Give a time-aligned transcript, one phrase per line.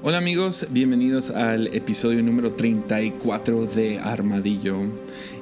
[0.00, 4.76] Hola amigos, bienvenidos al episodio número 34 de Armadillo.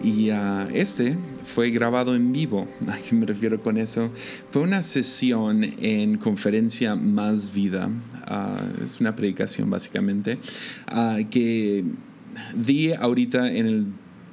[0.02, 2.66] Y uh, este fue grabado en vivo.
[2.88, 4.10] ¿A qué me refiero con eso?
[4.50, 7.90] Fue una sesión en conferencia Más Vida.
[8.30, 10.38] Uh, es una predicación básicamente.
[10.90, 11.84] Uh, que
[12.54, 13.86] di ahorita en el...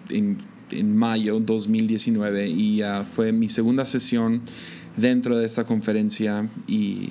[0.09, 0.37] En,
[0.71, 2.81] en mayo 2019 y
[3.13, 4.41] fue mi segunda sesión
[4.97, 7.09] dentro de esta conferencia y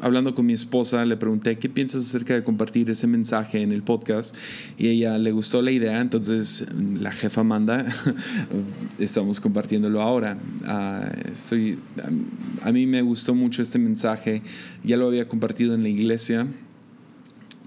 [0.00, 3.82] hablando con mi esposa, le pregunté qué piensas acerca de compartir ese mensaje en el
[3.82, 4.36] podcast
[4.76, 6.66] y ella le gustó la idea, entonces
[7.00, 7.84] la jefa manda,
[8.98, 10.36] estamos compartiéndolo ahora.
[10.62, 11.76] Uh,
[12.62, 14.42] a mí me gustó mucho este mensaje,
[14.84, 16.46] ya lo había compartido en la iglesia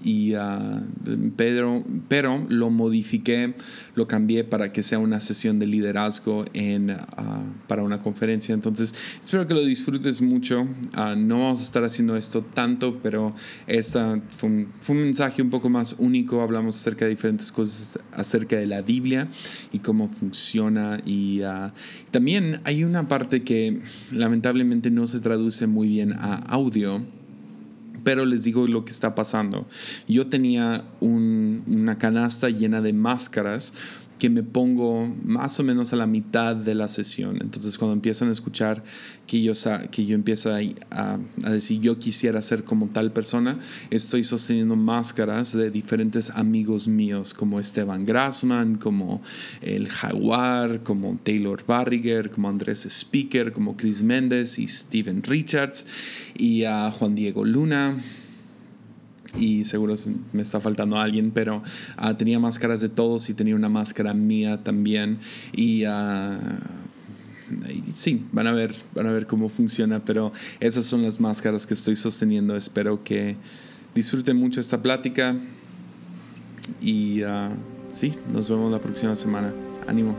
[0.02, 3.54] y uh, Pedro, pero lo modifiqué,
[3.94, 6.96] lo cambié para que sea una sesión de liderazgo en, uh,
[7.66, 8.54] para una conferencia.
[8.54, 10.62] Entonces, espero que lo disfrutes mucho.
[10.62, 13.34] Uh, no vamos a estar haciendo esto tanto, pero
[13.66, 16.42] esta fue un, fue un, mensaje un poco más único.
[16.42, 19.28] Hablamos acerca de diferentes cosas acerca de la Biblia
[19.72, 21.00] y cómo funciona.
[21.04, 21.40] Y
[22.10, 23.80] también hay una parte que
[24.12, 27.04] lamentablemente no se traduce muy bien a audio
[28.02, 29.66] pero les digo lo que está pasando.
[30.08, 33.74] Yo tenía una canasta llena de máscaras
[34.20, 37.38] que me pongo más o menos a la mitad de la sesión.
[37.40, 38.84] Entonces cuando empiezan a escuchar
[39.26, 39.52] que yo,
[39.90, 40.58] que yo empiezo a,
[40.90, 41.18] a,
[41.50, 43.58] decir yo quisiera ser como tal persona,
[43.90, 49.22] estoy sosteniendo máscaras de diferentes amigos míos como Esteban Grassman, como
[49.62, 55.86] el Jaguar, como Taylor Barriger, como Andrés Speaker, como Chris Méndez y Steven Richards
[56.36, 57.96] y a Juan Diego Luna
[59.38, 59.94] y seguro
[60.32, 61.62] me está faltando alguien, pero
[62.02, 65.18] uh, tenía máscaras de todos y tenía una máscara mía también.
[65.52, 66.38] Y, uh,
[67.92, 71.74] sí, van a, ver, van a ver cómo funciona, pero esas son las máscaras que
[71.74, 72.56] estoy sosteniendo.
[72.56, 73.36] Espero que
[73.94, 75.36] disfruten mucho esta plática
[76.80, 77.50] y uh,
[77.92, 79.52] sí, nos vemos la próxima semana.
[79.86, 80.16] Ánimo.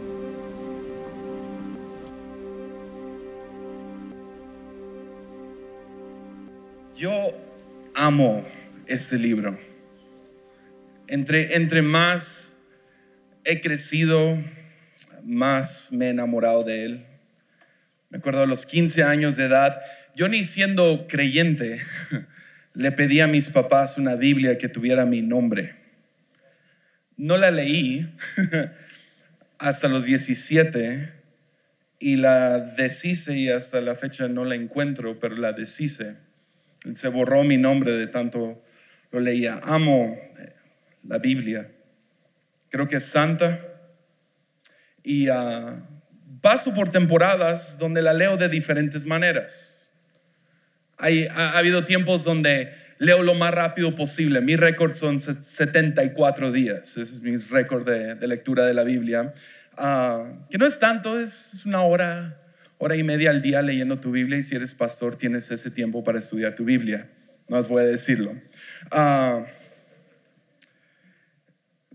[6.95, 7.11] Yo
[7.95, 8.43] amo
[8.91, 9.57] este libro.
[11.07, 12.59] Entre, entre más
[13.45, 14.37] he crecido,
[15.23, 17.05] más me he enamorado de él.
[18.09, 19.79] Me acuerdo a los 15 años de edad,
[20.15, 21.79] yo ni siendo creyente,
[22.73, 25.75] le pedí a mis papás una Biblia que tuviera mi nombre.
[27.15, 28.07] No la leí
[29.59, 31.13] hasta los 17
[31.99, 36.17] y la deshice y hasta la fecha no la encuentro, pero la deshice.
[36.95, 38.61] Se borró mi nombre de tanto
[39.11, 39.59] lo leía.
[39.63, 40.53] Amo eh,
[41.07, 41.69] la Biblia.
[42.69, 43.59] Creo que es santa.
[45.03, 45.83] Y ah,
[46.41, 49.93] paso por temporadas donde la leo de diferentes maneras.
[50.97, 54.41] Hay, ha, habido tiempos donde leo lo más rápido posible.
[54.41, 56.97] Mi récord son 74 días.
[56.97, 59.33] Ese es mi récord de, lectura de la Biblia.
[59.77, 62.39] Ah, que no es tanto, es, una hora,
[62.77, 64.37] hora y media al día leyendo tu Biblia.
[64.37, 67.09] Y si eres pastor, tienes ese tiempo para estudiar tu Biblia.
[67.47, 68.35] No os voy a decirlo.
[68.89, 69.45] Ah,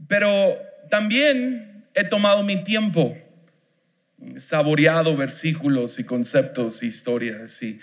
[0.08, 0.56] pero
[0.91, 3.19] también he tomado mi tiempo,
[4.36, 7.80] saboreado versículos y conceptos, historias y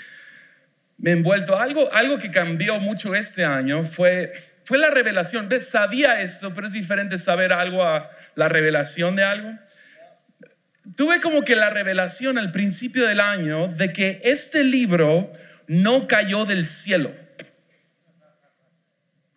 [0.98, 1.60] me he envuelto.
[1.60, 4.32] Algo, algo que cambió mucho este año fue,
[4.64, 5.50] fue la revelación.
[5.50, 5.68] ¿Ves?
[5.68, 9.52] Sabía eso, pero es diferente saber algo a la revelación de algo.
[10.96, 15.32] Tuve como que la revelación al principio del año de que este libro
[15.68, 17.14] no cayó del cielo.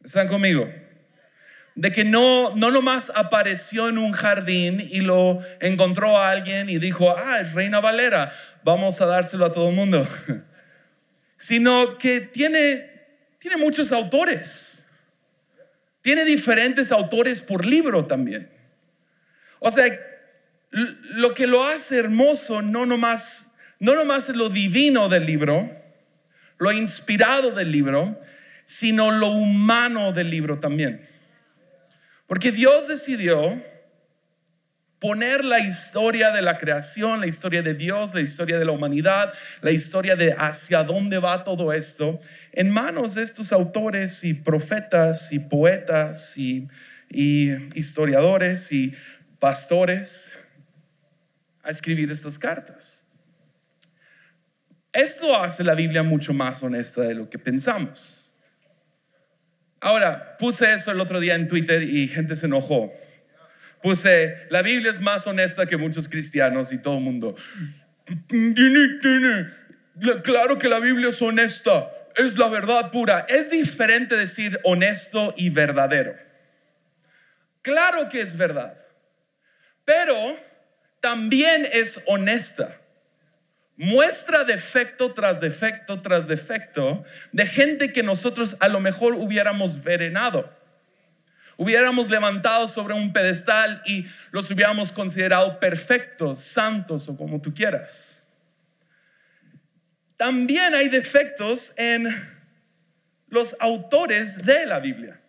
[0.06, 0.72] ¿Están conmigo?
[1.74, 6.78] De que no, no nomás apareció en un jardín y lo encontró a alguien y
[6.78, 10.06] dijo, ah, es Reina Valera, vamos a dárselo a todo el mundo.
[11.38, 12.88] Sino que tiene,
[13.40, 14.86] tiene muchos autores.
[16.02, 18.48] Tiene diferentes autores por libro también.
[19.58, 19.86] O sea,
[21.16, 25.68] lo que lo hace hermoso no nomás, no nomás es lo divino del libro,
[26.58, 28.20] lo inspirado del libro,
[28.66, 31.00] sino lo humano del libro también.
[32.26, 33.62] Porque Dios decidió
[34.98, 39.32] poner la historia de la creación, la historia de Dios, la historia de la humanidad,
[39.60, 42.20] la historia de hacia dónde va todo esto,
[42.52, 46.68] en manos de estos autores y profetas y poetas y,
[47.08, 48.92] historiadores y
[49.38, 50.32] pastores
[51.62, 53.06] a escribir estas cartas.
[54.92, 58.25] Esto hace la Biblia mucho más honesta de lo que pensamos.
[59.80, 62.92] Ahora, puse eso el otro día en Twitter y gente se enojó.
[63.82, 67.36] Puse, la Biblia es más honesta que muchos cristianos y todo el mundo.
[70.22, 71.90] Claro que la Biblia es honesta.
[72.16, 73.26] es la verdad pura.
[73.28, 76.16] Es diferente decir honesto y verdadero.
[77.62, 78.76] Claro que es verdad,
[79.84, 80.14] pero
[81.00, 82.80] también es honesta.
[83.76, 90.54] Muestra defecto tras defecto tras defecto de gente que nosotros a lo mejor hubiéramos verenado.
[91.58, 98.26] Hubiéramos levantado sobre un pedestal y los hubiéramos considerado perfectos, santos o como tú quieras.
[100.16, 102.06] También hay defectos en
[103.28, 105.20] los autores de la Biblia.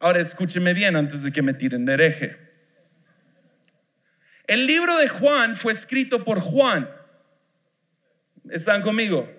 [0.00, 2.38] Ahora escúcheme bien antes de que me tiren de hereje.
[4.46, 6.90] El libro de Juan fue escrito por Juan.
[8.50, 9.30] ¿Están conmigo?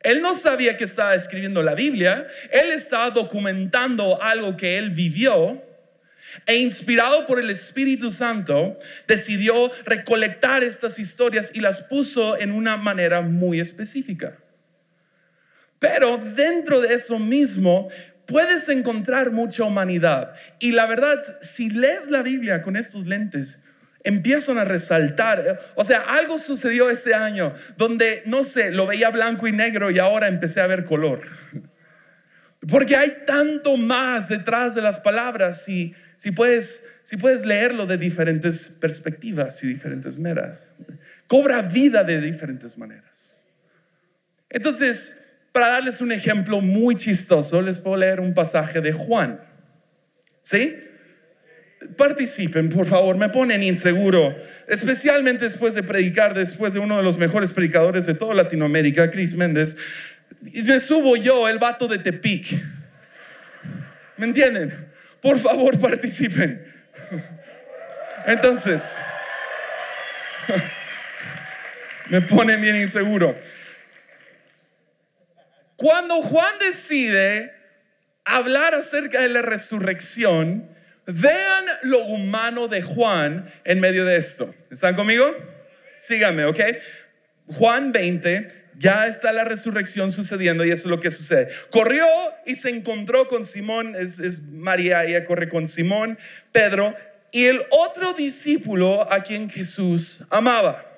[0.00, 5.62] Él no sabía que estaba escribiendo la Biblia, él estaba documentando algo que él vivió
[6.46, 12.76] e inspirado por el Espíritu Santo, decidió recolectar estas historias y las puso en una
[12.76, 14.38] manera muy específica.
[15.78, 17.88] Pero dentro de eso mismo
[18.26, 20.34] puedes encontrar mucha humanidad.
[20.58, 23.61] Y la verdad, si lees la Biblia con estos lentes,
[24.04, 25.60] empiezan a resaltar.
[25.74, 29.98] O sea, algo sucedió este año donde, no sé, lo veía blanco y negro y
[29.98, 31.20] ahora empecé a ver color.
[32.68, 37.98] Porque hay tanto más detrás de las palabras y si puedes, si puedes leerlo de
[37.98, 40.74] diferentes perspectivas y diferentes meras.
[41.26, 43.48] Cobra vida de diferentes maneras.
[44.48, 49.40] Entonces, para darles un ejemplo muy chistoso, les puedo leer un pasaje de Juan.
[50.40, 50.78] ¿Sí?
[51.96, 54.36] Participen, por favor, me ponen inseguro,
[54.68, 59.34] especialmente después de predicar, después de uno de los mejores predicadores de toda Latinoamérica, Chris
[59.34, 59.76] Méndez.
[60.52, 62.46] Y me subo yo, el vato de Tepic.
[64.16, 64.72] ¿Me entienden?
[65.20, 66.62] Por favor, participen.
[68.26, 68.98] Entonces,
[72.10, 73.36] me pone bien inseguro.
[75.76, 77.52] Cuando Juan decide
[78.24, 80.71] hablar acerca de la resurrección,
[81.06, 84.54] vean lo humano de Juan en medio de esto.
[84.70, 85.26] ¿Están conmigo?
[85.98, 86.60] Síganme, ¿ok?
[87.46, 91.48] Juan 20, ya está la resurrección sucediendo y eso es lo que sucede.
[91.70, 92.06] Corrió
[92.46, 96.18] y se encontró con Simón, es, María, ella corre con Simón,
[96.52, 96.94] Pedro
[97.30, 100.88] y el otro discípulo a quien Jesús amaba.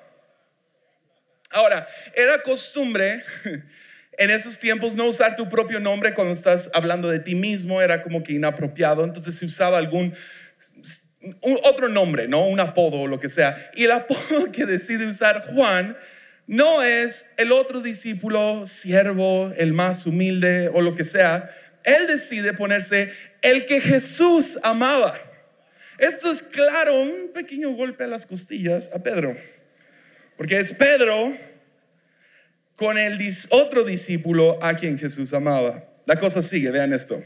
[1.51, 3.23] Ahora, era costumbre
[4.17, 8.01] en esos tiempos no usar tu propio nombre cuando estás hablando de ti mismo, era
[8.01, 10.13] como que inapropiado, entonces se usaba algún
[11.63, 12.47] otro nombre, ¿no?
[12.47, 13.57] Un apodo o lo que sea.
[13.75, 15.97] Y el apodo que decide usar Juan
[16.47, 21.49] no es el otro discípulo, siervo, el más humilde o lo que sea.
[21.83, 25.15] Él decide ponerse el que Jesús amaba.
[25.97, 29.35] Esto es claro, un pequeño golpe a las costillas a Pedro.
[30.37, 31.35] Porque es Pedro
[32.75, 33.17] con el
[33.51, 35.85] otro discípulo a quien Jesús amaba.
[36.05, 37.21] La cosa sigue, vean esto.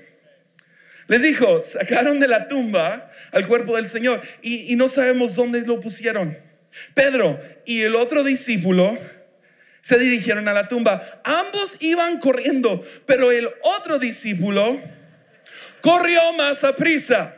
[1.08, 5.82] Les dijo, sacaron de la tumba al cuerpo del Señor y, no sabemos dónde lo
[5.82, 6.38] pusieron.
[6.94, 8.96] Pedro y el otro discípulo
[9.82, 11.02] se dirigieron a la tumba.
[11.24, 13.50] Ambos iban corriendo, pero el
[13.80, 14.80] otro discípulo
[15.82, 17.36] corrió más a prisa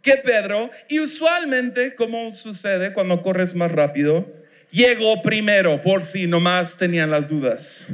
[0.00, 0.70] que Pedro.
[0.88, 4.35] Y usualmente, como sucede cuando corres más rápido,
[4.70, 7.88] llegó primero por si nomás tenían las dudas.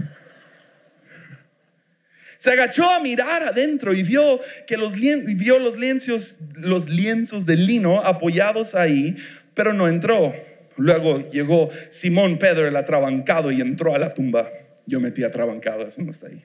[2.37, 7.57] Se agachó a mirar adentro y vio que los, vio los lienzos, los lienzos de
[7.57, 9.17] lino apoyados ahí,
[9.55, 10.35] pero no entró.
[10.77, 14.51] Luego llegó Simón Pedro el atrabancado y entró a la tumba.
[14.87, 16.45] Yo metí atrabancado, eso no está ahí.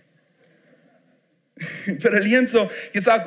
[2.02, 3.26] Pero el lienzo que, estaba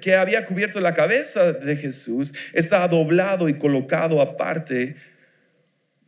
[0.00, 4.94] que había cubierto la cabeza de Jesús estaba doblado y colocado aparte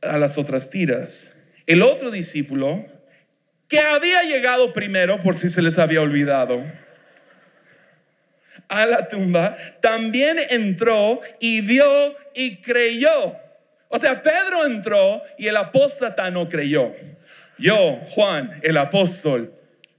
[0.06, 1.46] a las otras tiras.
[1.66, 2.86] El otro discípulo,
[3.68, 6.64] que había llegado primero por si se les había olvidado,
[8.68, 13.36] a la tumba, también entró y vio y creyó.
[13.88, 16.94] O sea, Pedro entró y el apóstata no creyó.
[17.58, 17.76] Yo,
[18.10, 19.54] Juan, el apóstol,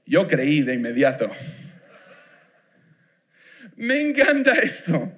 [0.05, 1.29] yo creí de inmediato.
[3.75, 5.11] Me encanta esto.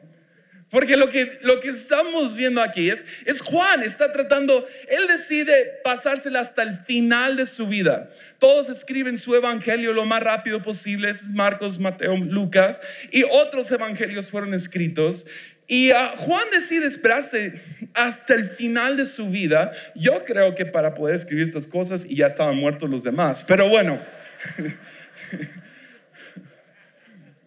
[0.69, 5.79] Porque lo que, lo que estamos viendo aquí es, es Juan, está tratando, él decide
[5.83, 8.09] pasársela hasta el final de su vida.
[8.37, 14.29] Todos escriben su evangelio lo más rápido posible, es Marcos, Mateo, Lucas, y otros evangelios
[14.29, 15.25] fueron escritos.
[15.67, 17.59] Y ah, Juan decide esperarse
[17.93, 19.71] hasta el final de su vida.
[19.95, 23.43] Yo creo que para poder escribir estas cosas y ya estaban muertos los demás.
[23.47, 23.99] Pero bueno.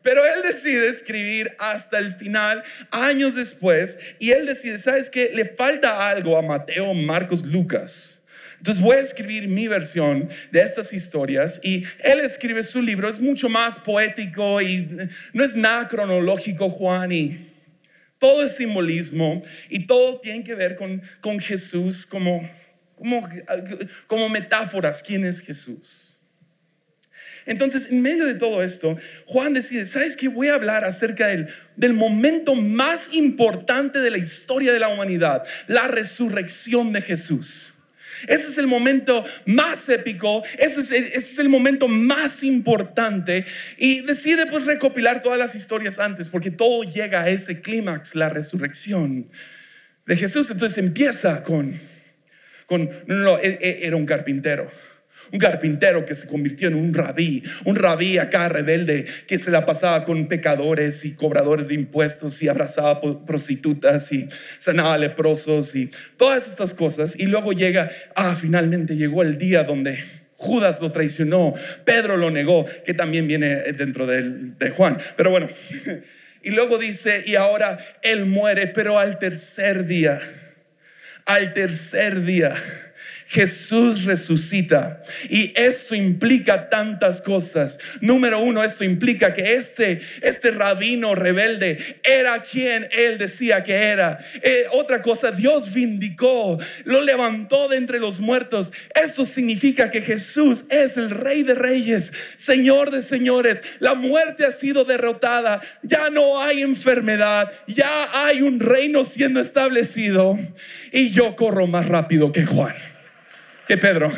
[0.02, 5.30] Pero él decide escribir hasta el final, años después, y él decide, ¿sabes qué?
[5.34, 8.22] Le falta algo a Mateo, Marcos, Lucas.
[8.62, 13.18] Entonces voy a escribir mi versión de estas historias y él escribe su libro, es
[13.18, 14.88] mucho más poético y
[15.32, 17.50] no es nada cronológico, Juan, y
[18.18, 22.48] todo es simbolismo y todo tiene que ver con, con Jesús como,
[22.94, 23.28] como,
[24.06, 26.21] como metáforas, ¿quién es Jesús?
[27.46, 28.96] Entonces, en medio de todo esto,
[29.26, 30.28] Juan decide, ¿sabes qué?
[30.28, 35.44] Voy a hablar acerca del, del momento más importante de la historia de la humanidad,
[35.66, 37.74] la resurrección de Jesús.
[38.28, 43.44] Ese es el momento más épico, ese es, el, ese es el momento más importante
[43.78, 48.28] y decide pues recopilar todas las historias antes porque todo llega a ese clímax, la
[48.28, 49.28] resurrección
[50.06, 50.50] de Jesús.
[50.50, 51.78] Entonces empieza con,
[52.66, 54.70] con no, no, e, e, era un carpintero
[55.32, 59.64] un carpintero que se convirtió en un rabí, un rabí acá rebelde que se la
[59.64, 66.46] pasaba con pecadores y cobradores de impuestos y abrazaba prostitutas y sanaba leprosos y todas
[66.46, 67.16] estas cosas.
[67.18, 69.98] Y luego llega, ah, finalmente llegó el día donde
[70.36, 74.98] Judas lo traicionó, Pedro lo negó, que también viene dentro de, Juan.
[75.16, 75.48] Pero bueno,
[76.42, 80.20] y luego dice, y ahora él muere, pero al tercer día,
[81.24, 82.54] al tercer día
[83.32, 85.00] Jesús resucita.
[85.30, 87.78] Y esto implica tantas cosas.
[88.02, 94.18] Número uno, esto implica que este, este rabino rebelde era quien él decía que era.
[94.42, 98.70] Eh, otra cosa, Dios vindicó, lo levantó de entre los muertos.
[99.02, 103.62] Eso significa que Jesús es el rey de reyes, Señor de señores.
[103.78, 105.62] La muerte ha sido derrotada.
[105.82, 107.50] Ya no hay enfermedad.
[107.66, 110.38] Ya hay un reino siendo establecido.
[110.92, 112.91] Y yo corro más rápido que Juan
[113.66, 114.10] que Pedro.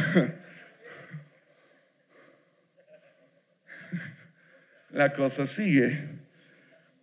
[4.90, 5.98] La cosa sigue.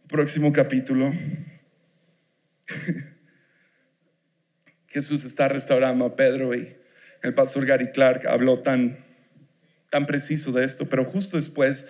[0.07, 1.11] Próximo capítulo.
[4.87, 6.77] Jesús está restaurando a Pedro y
[7.21, 8.97] el pastor Gary Clark habló tan,
[9.89, 11.89] tan preciso de esto, pero justo después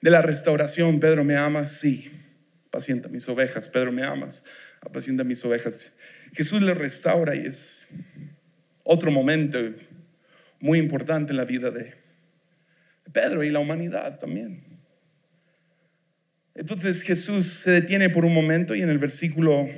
[0.00, 1.72] de la restauración, Pedro, ¿me amas?
[1.72, 2.10] Sí.
[2.70, 4.44] Pacienta mis ovejas, Pedro, ¿me amas?
[4.80, 5.96] Apacienta mis ovejas.
[6.32, 7.90] Jesús le restaura y es
[8.84, 9.58] otro momento
[10.62, 11.92] muy importante en la vida de
[13.12, 14.62] Pedro y la humanidad también.
[16.54, 19.68] Entonces Jesús se detiene por un momento y en el versículo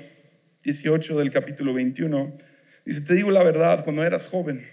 [0.62, 2.36] 18 del capítulo 21
[2.84, 4.68] dice, te digo la verdad, cuando eras joven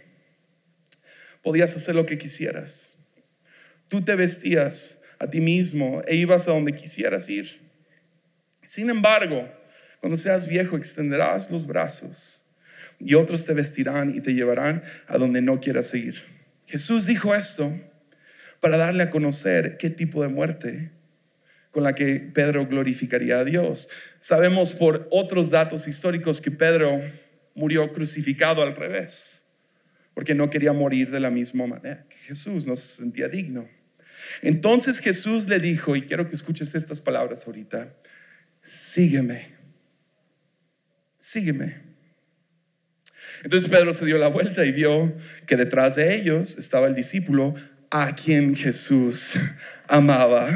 [1.41, 2.97] podías hacer lo que quisieras.
[3.87, 7.47] Tú te vestías a ti mismo e ibas a donde quisieras ir.
[8.65, 9.49] Sin embargo,
[10.01, 12.40] cuando seas viejo extenderás los brazos
[13.03, 16.15] y otros te vestirán y te llevarán a donde no quieras ir.
[16.67, 17.71] Jesús dijo esto
[18.59, 20.91] para darle a conocer qué tipo de muerte
[21.71, 23.89] con la que Pedro glorificaría a Dios.
[24.19, 27.01] Sabemos por otros datos históricos que Pedro
[27.55, 29.45] murió crucificado al revés,
[30.13, 33.67] porque no quería morir de la misma manera que Jesús, no se sentía digno.
[34.41, 37.93] Entonces Jesús le dijo, y quiero que escuches estas palabras ahorita,
[38.61, 39.47] sígueme,
[41.17, 41.90] sígueme.
[43.43, 45.13] Entonces Pedro se dio la vuelta y vio
[45.47, 47.53] que detrás de ellos estaba el discípulo
[47.89, 49.35] a quien Jesús
[49.87, 50.47] amaba.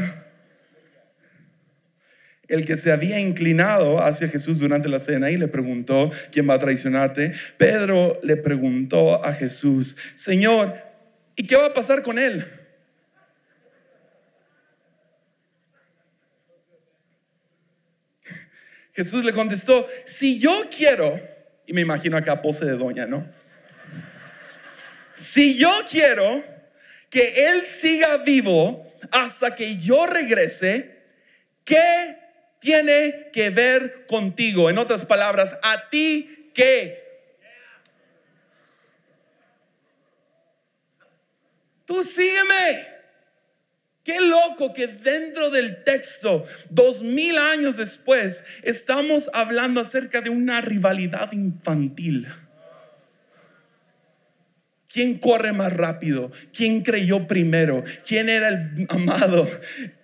[2.48, 6.54] El que se había inclinado hacia Jesús durante la cena y le preguntó, ¿quién va
[6.54, 7.34] a traicionarte?
[7.58, 10.76] Pedro le preguntó a Jesús, Señor,
[11.36, 12.46] ¿y qué va a pasar con él?
[18.94, 21.20] Jesús le contestó, si yo quiero,
[21.68, 23.28] y me imagino acá pose de doña, ¿no?
[25.16, 26.44] Si yo quiero
[27.10, 31.02] que Él siga vivo hasta que yo regrese,
[31.64, 32.18] ¿qué
[32.60, 34.70] tiene que ver contigo?
[34.70, 37.04] En otras palabras, ¿a ti qué?
[41.86, 42.95] Tú sígueme.
[44.06, 50.62] Qué loco que dentro del texto, dos mil años después, estamos hablando acerca de una
[50.62, 52.28] rivalidad infantil.
[54.88, 56.32] ¿Quién corre más rápido?
[56.54, 57.84] ¿Quién creyó primero?
[58.08, 59.50] ¿Quién era el amado?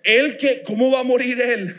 [0.02, 1.76] ¿Él que, cómo va a morir él?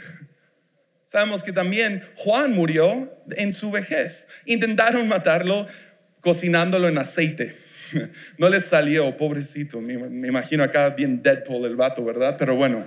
[1.04, 4.30] Sabemos que también Juan murió en su vejez.
[4.46, 5.68] Intentaron matarlo
[6.22, 7.63] cocinándolo en aceite.
[8.38, 9.82] No le salió, pobrecito.
[9.82, 9.94] Me,
[10.28, 12.36] imagino acá bien Deadpool el vato, ¿verdad?
[12.38, 12.86] Pero bueno,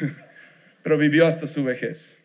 [0.82, 2.22] pero vivió hasta su vejez.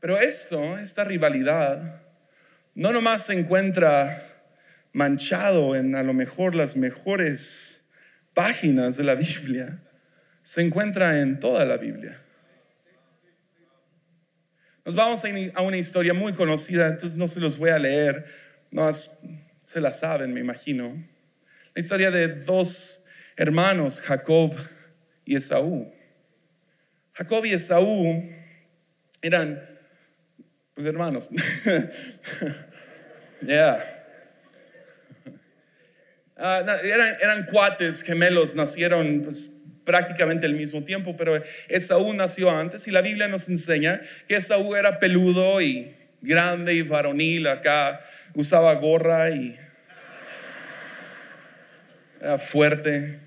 [0.00, 2.02] Pero esto, esta rivalidad,
[2.74, 4.22] no nomás se encuentra
[4.92, 7.84] manchado en a lo mejor las mejores
[8.34, 9.80] páginas de la Biblia,
[10.42, 12.16] se encuentra en toda la Biblia.
[14.84, 15.22] Nos vamos
[15.54, 18.24] a una historia muy conocida, entonces no se los voy a leer,
[18.70, 18.88] no
[19.68, 20.96] se la saben, me imagino.
[21.74, 23.04] La historia de dos
[23.36, 24.54] hermanos, Jacob
[25.26, 25.92] y Esaú.
[27.12, 28.30] Jacob y Esaú
[29.20, 29.62] eran,
[30.72, 31.28] pues, hermanos.
[33.42, 33.78] yeah.
[36.38, 42.88] Ah, eran, eran cuates gemelos, nacieron pues, prácticamente al mismo tiempo, pero Esaú nació antes
[42.88, 48.00] y la Biblia nos enseña que Esaú era peludo y grande y varonil, acá
[48.38, 49.58] usaba gorra y
[52.20, 53.18] era fuerte.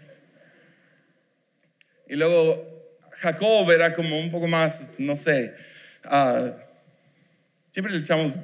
[2.08, 5.54] Y luego Jacob era como un poco más, no sé,
[6.06, 6.50] ah,
[7.72, 8.40] siempre le echamos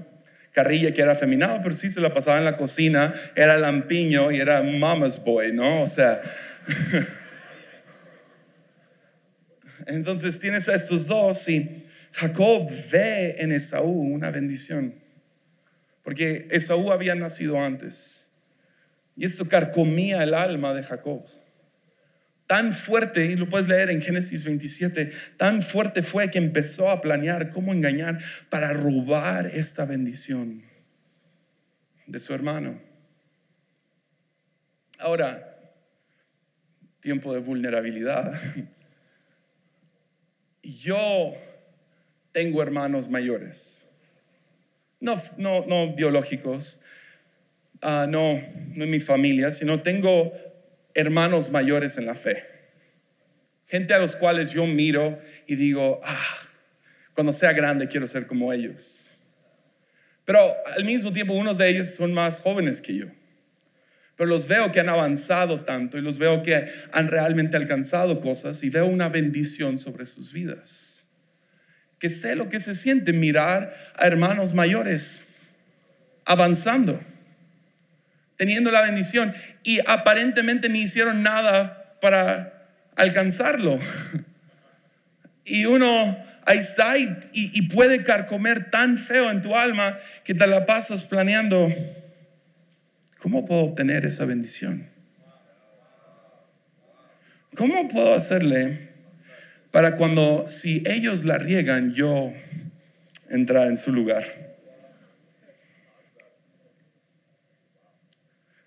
[0.52, 4.42] carrilla que era afeminado, pero sí se la pasaba en la cocina, era lampiño y
[4.42, 5.84] era mama's boy, ¿no?
[5.84, 6.22] O sea,
[9.88, 15.07] entonces tienes a estos dos y Jacob ve en Esaú una bendición,
[16.08, 18.32] porque Esaú había nacido antes
[19.18, 21.26] y esto carcomía el alma de Jacob.
[22.46, 27.02] Tan fuerte, y lo puedes leer en Génesis 27, tan fuerte fue que empezó a
[27.02, 30.64] planear cómo engañar para robar esta bendición
[32.06, 32.82] de su hermano.
[35.00, 35.60] Ahora,
[37.02, 38.34] tiempo de vulnerabilidad.
[40.64, 41.34] Yo
[42.32, 43.87] tengo hermanos mayores,
[45.00, 46.82] no, no, no biológicos,
[47.82, 48.42] ah, no,
[48.76, 50.32] no en mi familia, sino tengo
[50.94, 52.44] hermanos mayores en la fe.
[53.68, 56.38] Gente a los cuales yo miro y digo, ah,
[57.14, 59.24] cuando sea grande quiero ser como ellos.
[60.26, 60.40] Pero
[60.76, 63.06] al mismo tiempo unos de ellos son más jóvenes que yo.
[64.16, 68.64] Pero los veo que han avanzado tanto y los veo que han realmente alcanzado cosas
[68.64, 71.07] y veo una bendición sobre sus vidas.
[72.00, 75.28] Que sé lo que se siente mirar a hermanos mayores
[76.26, 77.00] avanzando
[78.38, 83.78] teniendo la bendición y aparentemente ni hicieron nada para alcanzarlo.
[85.50, 85.88] Y uno
[86.46, 91.04] ahí está y, y, puede carcomer tan feo en tu alma que te la pasas
[91.04, 91.74] planeando,
[93.20, 94.86] ¿cómo puedo obtener esa bendición?
[97.56, 98.87] ¿Cómo puedo hacerle
[99.72, 102.34] para cuando si ellos la riegan yo
[103.30, 104.26] entrar en su lugar?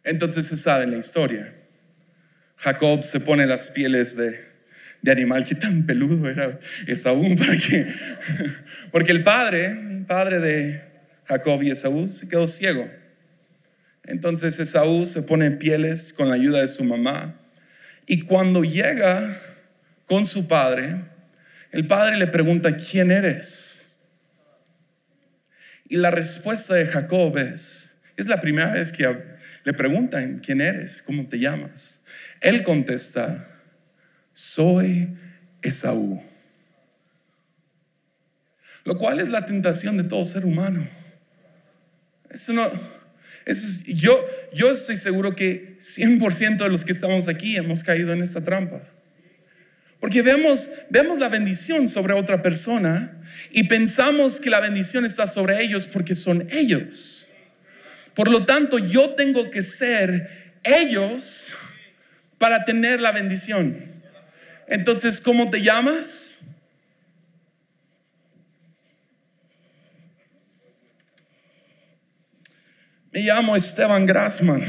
[0.05, 1.55] Entonces se sabe la historia.
[2.57, 4.39] Jacob se pone las pieles de,
[5.11, 7.87] animal, que tan peludo era Esaú, para que,
[8.93, 10.83] porque el padre, el padre de
[11.25, 12.91] Jacob y Esaú se quedó ciego.
[14.05, 17.41] Entonces Esaú se pone pieles con la ayuda de su mamá
[18.07, 19.23] y cuando llega
[20.11, 21.05] con su padre,
[21.71, 23.99] el padre le pregunta, ¿quién eres?
[25.89, 29.07] Y la respuesta de Jacob es, es la primera vez que
[29.63, 31.01] le preguntan, ¿quién eres?
[31.01, 32.07] ¿Cómo te llamas?
[32.41, 33.47] Él contesta,
[34.33, 35.17] soy
[35.63, 36.21] Esaú.
[38.83, 40.85] Lo cual es la tentación de todo ser humano.
[42.31, 42.69] Eso no,
[43.47, 48.23] eso yo, yo estoy seguro que 100% de los que estamos aquí hemos caído en
[48.23, 48.83] esta trampa.
[50.01, 53.21] Porque vemos, vemos la bendición sobre otra persona
[53.53, 57.29] y pensamos que la bendición está sobre ellos porque son ellos.
[58.15, 61.55] Por lo tanto, yo tengo que ser ellos
[62.39, 63.77] para tener la bendición.
[64.67, 66.39] Entonces, ¿cómo te llamas?
[73.13, 74.65] Me llamo Esteban Grassman.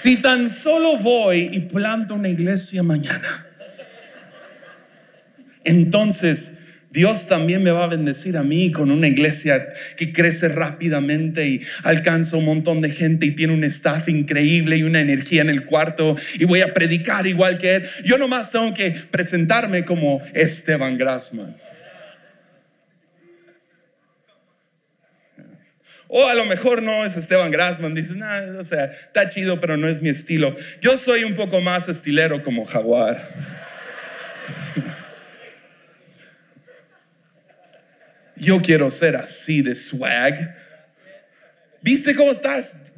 [0.00, 3.46] Si tan solo voy y planto una iglesia mañana
[5.64, 6.56] entonces
[6.90, 9.64] Dios también me va a bendecir a mí con una iglesia
[9.96, 14.82] que crece rápidamente y alcanza un montón de gente y tiene un staff increíble y
[14.82, 17.84] una energía en el cuarto y voy a predicar igual que él.
[18.04, 21.54] Yo nomás tengo que presentarme como Esteban Grassman.
[26.12, 28.26] O a lo mejor no es Esteban Grassman, dices, no,
[28.58, 30.52] o sea, está chido, pero no es mi estilo.
[30.80, 33.24] Yo soy un poco más estilero como Jaguar.
[38.34, 40.56] Yo quiero ser así de swag.
[41.80, 42.94] ¿Viste cómo estás?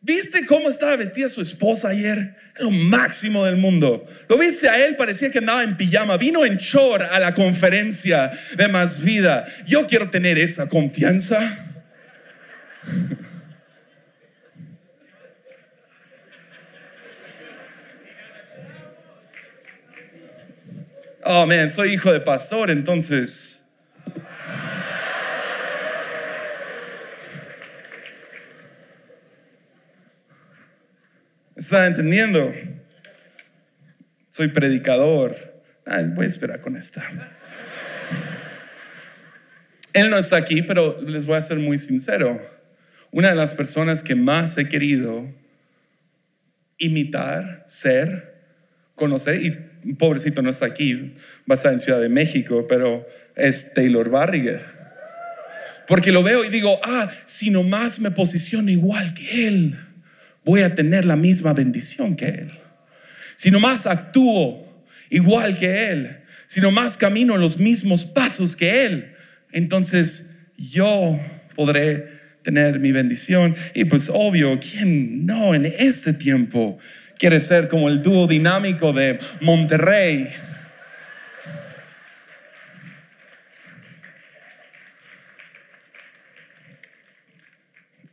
[0.00, 2.36] ¿Viste cómo estaba vestida su esposa ayer?
[2.58, 4.06] Lo máximo del mundo.
[4.28, 6.16] Lo viste a él, parecía que andaba en pijama.
[6.16, 9.44] Vino en chor a la conferencia de Más Vida.
[9.66, 11.71] Yo quiero tener esa confianza.
[21.24, 23.68] Oh, man, soy hijo de pastor, entonces...
[31.56, 32.52] ¿Está entendiendo?
[34.28, 35.62] Soy predicador.
[36.14, 37.02] Voy a esperar con esta.
[39.92, 42.40] Él no está aquí, pero les voy a ser muy sincero.
[43.12, 45.30] Una de las personas que más he querido
[46.78, 48.32] imitar, ser,
[48.94, 50.94] conocer, y pobrecito no está aquí,
[51.48, 54.62] va a estar en Ciudad de México, pero es Taylor Barriger.
[55.86, 59.76] Porque lo veo y digo, ah, si nomás me posiciono igual que él,
[60.42, 62.58] voy a tener la misma bendición que él.
[63.34, 69.14] Si nomás actúo igual que él, si nomás camino los mismos pasos que él,
[69.52, 71.20] entonces yo
[71.54, 73.54] podré tener mi bendición.
[73.74, 76.78] Y pues obvio, ¿quién no en este tiempo
[77.18, 80.28] quiere ser como el dúo dinámico de Monterrey?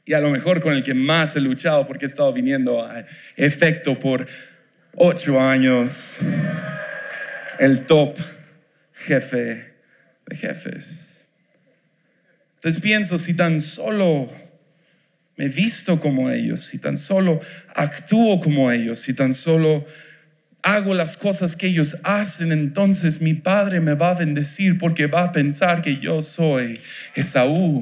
[0.05, 3.05] Y a lo mejor con el que más he luchado porque he estado viniendo a
[3.35, 4.25] efecto por
[4.95, 6.19] ocho años.
[7.59, 8.17] El top
[8.93, 9.73] jefe
[10.25, 11.18] de jefes.
[12.59, 14.29] Entonces pienso, si tan solo
[15.37, 17.39] me visto como ellos, si tan solo
[17.73, 19.85] actúo como ellos, si tan solo
[20.61, 25.23] hago las cosas que ellos hacen, entonces mi Padre me va a bendecir porque va
[25.23, 26.77] a pensar que yo soy
[27.15, 27.81] Esaú.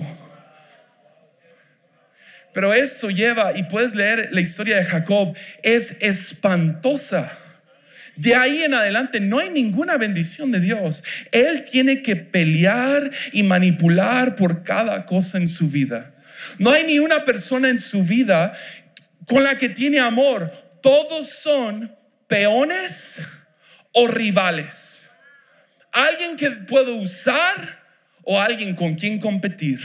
[2.54, 7.36] Pero eso lleva, y puedes leer la historia de Jacob, es espantosa.
[8.18, 11.04] De ahí en adelante no hay ninguna bendición de Dios.
[11.32, 16.14] Él tiene que pelear y manipular por cada cosa en su vida.
[16.58, 18.54] No hay ni una persona en su vida
[19.28, 20.52] con la que tiene amor.
[20.82, 21.96] Todos son
[22.28, 23.22] peones
[23.94, 25.10] o rivales.
[25.92, 27.84] Alguien que puedo usar
[28.24, 29.80] o alguien con quien competir.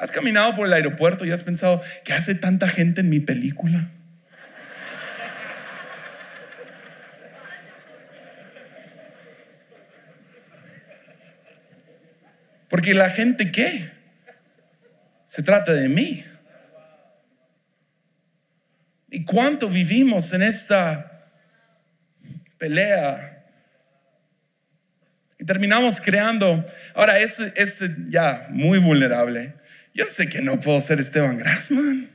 [0.00, 3.86] ¿Has caminado por el aeropuerto y has pensado, ¿qué hace tanta gente en mi película?
[12.70, 13.90] Porque la gente, ¿qué?
[15.26, 16.24] Se trata de mí.
[19.10, 21.28] ¿Y cuánto vivimos en esta
[22.56, 23.44] pelea?
[25.38, 29.59] Y terminamos creando, ahora es, es ya muy vulnerable,
[29.94, 32.08] yo sé que no puedo ser Esteban Grassman.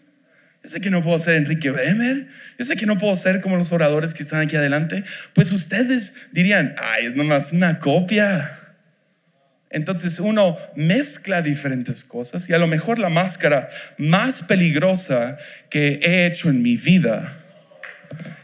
[0.64, 2.28] Yo sé que no puedo ser Enrique Bremer.
[2.58, 5.04] Yo sé que no puedo ser como los oradores que están aquí adelante.
[5.34, 8.60] Pues ustedes dirían, ay, es nomás una copia.
[9.70, 15.38] Entonces uno mezcla diferentes cosas y a lo mejor la máscara más peligrosa
[15.70, 17.32] que he hecho en mi vida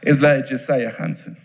[0.02, 1.38] es la de Jesiah Hansen.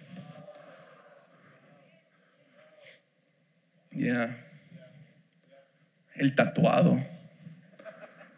[6.16, 7.15] El tatuado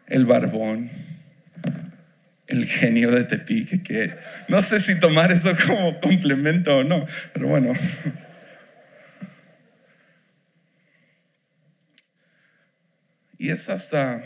[0.09, 0.89] el barbón,
[2.47, 4.17] el genio de Tepique, que
[4.47, 7.73] no sé si tomar eso como complemento o no, pero bueno.
[13.37, 14.21] Y es hasta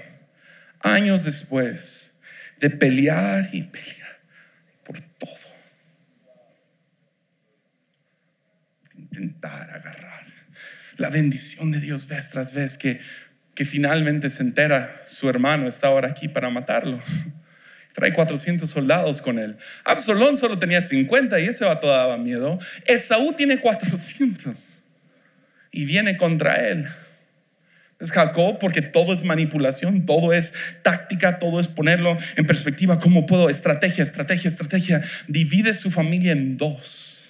[0.80, 2.19] años después
[2.60, 4.22] de pelear y pelear
[4.84, 5.30] por todo.
[8.96, 10.13] Intentar agarrar
[10.98, 13.00] la bendición de Dios vez tras vez que
[13.56, 17.00] que finalmente se entera su hermano está ahora aquí para matarlo.
[17.94, 19.56] Trae 400 soldados con él.
[19.84, 22.58] Absalón solo tenía 50 y ese vato daba miedo.
[22.88, 24.80] Esaú tiene 400
[25.72, 26.88] y viene contra él.
[28.00, 33.00] Es Jacob porque todo es manipulación, todo es táctica, todo es ponerlo en perspectiva.
[33.00, 33.48] ¿Cómo puedo?
[33.50, 35.02] Estrategia, estrategia, estrategia.
[35.28, 37.23] Divide su familia en dos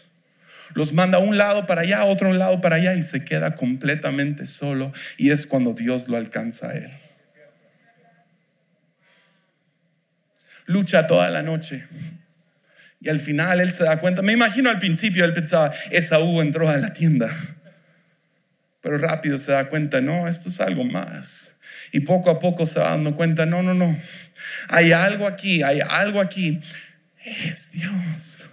[0.73, 4.45] los manda un lado para allá, otro un lado para allá y se queda completamente
[4.45, 6.91] solo y es cuando Dios lo alcanza a él.
[10.65, 11.83] Lucha toda la noche.
[13.01, 16.69] Y al final él se da cuenta, me imagino al principio él pensaba, Esaú entró
[16.69, 17.29] a la tienda.
[18.81, 21.59] Pero rápido se da cuenta, no, esto es algo más.
[21.91, 23.95] Y poco a poco se va dando cuenta, no, no, no.
[24.69, 26.59] Hay algo aquí, hay algo aquí.
[27.25, 28.52] Es Dios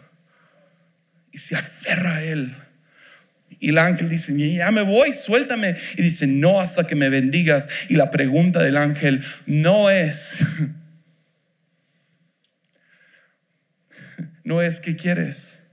[1.33, 2.55] y se aferra a él.
[3.59, 5.75] Y el ángel dice, ya me voy, suéltame.
[5.97, 7.69] Y dice, no hasta que me bendigas.
[7.89, 10.41] Y la pregunta del ángel no es,
[14.45, 15.65] no es qué quieres,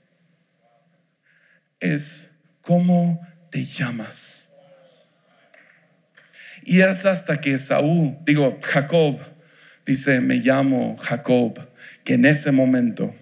[1.80, 4.54] es cómo te llamas.
[6.63, 9.17] Y es hasta que Saúl, digo, Jacob,
[9.86, 11.65] dice, me llamo Jacob,
[12.04, 13.15] que en ese momento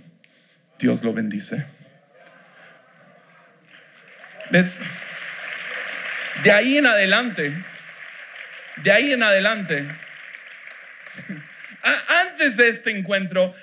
[0.80, 1.75] Dios lo bendice.
[6.44, 7.54] De ahí en adelante,
[8.78, 9.86] de ahí en adelante,
[12.24, 13.54] antes de este encuentro,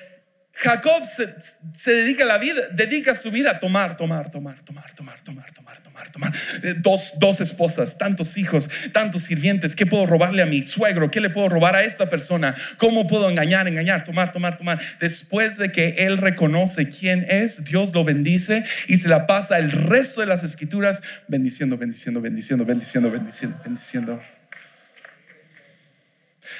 [0.52, 5.50] Jacob se, dedica la vida, dedica su vida a tomar, tomar, tomar, tomar, tomar, tomar,
[5.52, 5.61] tomar,
[5.92, 6.34] tomar, tomar.
[6.62, 9.76] Eh, dos, dos esposas, tantos hijos, tantos sirvientes.
[9.76, 11.10] ¿Qué puedo robarle a mi suegro?
[11.10, 12.54] ¿Qué le puedo robar a esta persona?
[12.78, 14.80] ¿Cómo puedo engañar, engañar, tomar, tomar, tomar?
[15.00, 19.70] Después de que él reconoce quién es, Dios lo bendice y se la pasa el
[19.70, 24.22] resto de las escrituras bendiciendo, bendiciendo, bendiciendo, bendiciendo, bendiciendo, bendiciendo.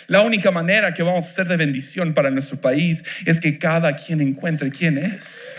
[0.09, 3.97] La única manera que vamos a ser de bendición para nuestro país es que cada
[3.97, 5.57] quien encuentre quién es.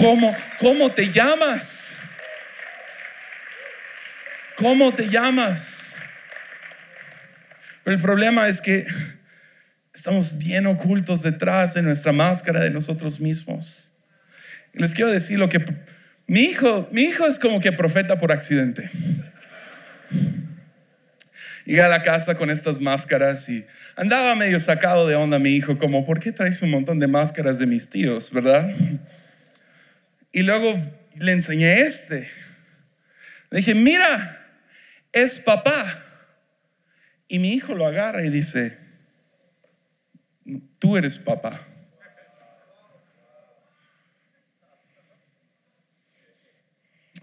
[0.00, 1.98] ¿Cómo, cómo te llamas?
[4.56, 5.96] ¿Cómo te llamas?
[7.84, 8.86] Pero el problema es que
[9.94, 13.92] estamos bien ocultos detrás de nuestra máscara de nosotros mismos.
[14.72, 15.64] Les quiero decir lo que
[16.26, 18.90] mi hijo, mi hijo es como que profeta por accidente.
[21.64, 23.64] Llegué a la casa con estas máscaras y
[23.96, 27.58] andaba medio sacado de onda mi hijo, como, ¿por qué traes un montón de máscaras
[27.58, 28.68] de mis tíos, verdad?
[30.32, 30.76] Y luego
[31.16, 32.28] le enseñé este.
[33.50, 34.41] Le dije, mira,
[35.12, 36.02] es papá.
[37.28, 38.76] Y mi hijo lo agarra y dice,
[40.78, 41.60] tú eres papá.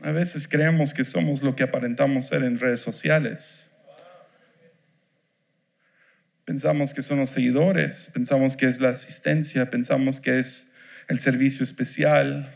[0.01, 3.71] A veces creemos que somos lo que aparentamos ser en redes sociales.
[6.45, 10.71] Pensamos que son los seguidores, pensamos que es la asistencia, pensamos que es
[11.07, 12.51] el servicio especial.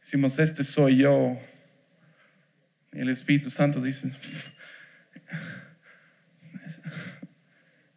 [0.00, 1.36] Decimos, este soy yo.
[2.96, 4.10] El Espíritu Santo dice,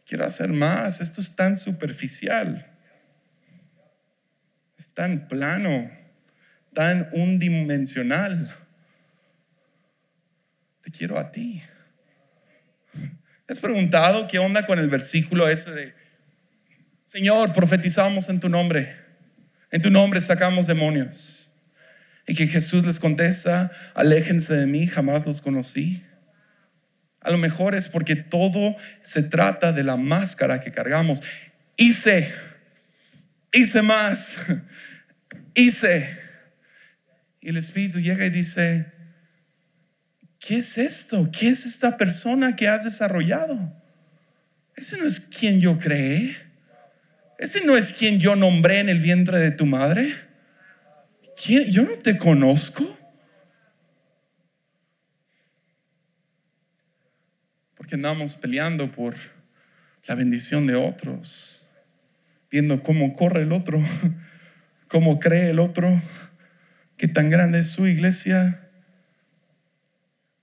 [0.06, 2.70] quiero hacer más, esto es tan superficial,
[4.78, 5.90] es tan plano,
[6.74, 8.54] tan unidimensional.
[10.82, 11.64] Te quiero a ti.
[13.48, 15.94] ¿Has preguntado qué onda con el versículo ese de,
[17.06, 18.94] Señor, profetizamos en tu nombre,
[19.72, 21.56] en tu nombre sacamos demonios?
[22.30, 26.00] Y que Jesús les contesta, aléjense de mí, jamás los conocí.
[27.22, 31.24] A lo mejor es porque todo se trata de la máscara que cargamos.
[31.76, 32.32] Hice,
[33.52, 34.42] hice más,
[35.56, 36.08] hice.
[37.42, 38.86] Y el Espíritu llega y dice,
[40.40, 41.32] ¿qué es esto?
[41.32, 43.76] ¿Qué es esta persona que has desarrollado?
[44.76, 46.38] Ese no es quien yo creé.
[47.40, 50.29] Ese no es quien yo nombré en el vientre de tu madre.
[51.48, 52.86] Yo no te conozco.
[57.76, 59.16] Porque andamos peleando por
[60.06, 61.68] la bendición de otros,
[62.52, 63.82] viendo cómo corre el otro,
[64.88, 66.00] cómo cree el otro,
[66.98, 68.68] qué tan grande es su iglesia.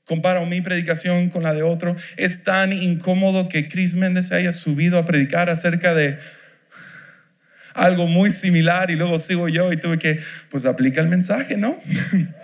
[0.05, 4.99] Comparo mi predicación con la de otro, es tan incómodo que Chris Méndez haya subido
[4.99, 6.19] a predicar acerca de
[7.77, 10.19] algo muy similar y luego sigo yo y tuve que,
[10.51, 11.79] pues aplica el mensaje, ¿no?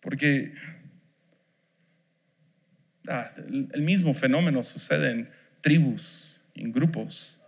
[0.00, 0.52] Porque
[3.08, 3.30] ah,
[3.74, 7.40] el mismo fenómeno sucede en tribus, en grupos.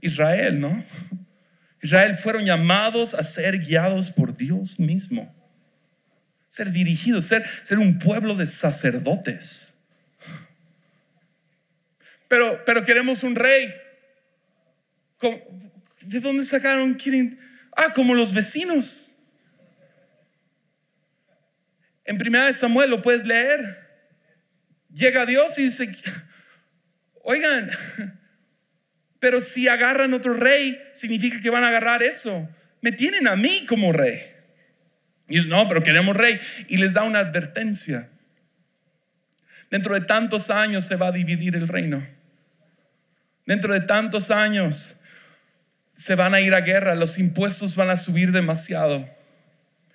[0.00, 0.84] Israel, ¿no?
[1.80, 5.34] Israel fueron llamados a ser guiados por Dios mismo,
[6.52, 9.78] ser dirigidos, ser, ser un pueblo de sacerdotes.
[12.28, 13.72] Pero, pero queremos un rey.
[16.02, 16.92] ¿De dónde sacaron?
[16.92, 17.40] Quieren,
[17.74, 19.14] ah, como los vecinos.
[22.04, 23.88] En primera de Samuel lo puedes leer.
[24.92, 25.90] Llega Dios y dice,
[27.22, 27.70] oigan,
[29.20, 32.46] pero si agarran otro rey, significa que van a agarrar eso.
[32.82, 34.31] Me tienen a mí como rey.
[35.28, 36.38] Y dice, no, pero queremos rey.
[36.68, 38.08] Y les da una advertencia.
[39.70, 42.06] Dentro de tantos años se va a dividir el reino.
[43.46, 45.00] Dentro de tantos años
[45.94, 46.94] se van a ir a guerra.
[46.94, 49.08] Los impuestos van a subir demasiado.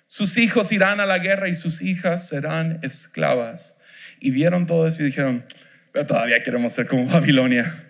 [0.06, 3.80] Sus hijos irán a la guerra y sus hijas serán esclavas.
[4.20, 5.44] Y vieron todo eso y dijeron,
[5.92, 7.86] pero todavía queremos ser como Babilonia.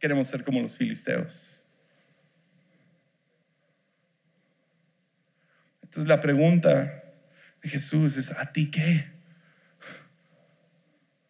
[0.00, 1.61] Queremos ser como los filisteos.
[5.92, 7.04] Entonces la pregunta
[7.62, 9.10] de Jesús es, ¿a ti qué?